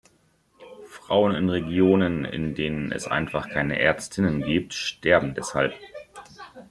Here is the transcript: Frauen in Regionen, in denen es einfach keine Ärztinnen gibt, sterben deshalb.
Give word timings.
Frauen 0.87 1.35
in 1.35 1.47
Regionen, 1.49 2.25
in 2.25 2.55
denen 2.55 2.91
es 2.91 3.05
einfach 3.05 3.49
keine 3.51 3.77
Ärztinnen 3.79 4.41
gibt, 4.41 4.73
sterben 4.73 5.35
deshalb. 5.35 5.75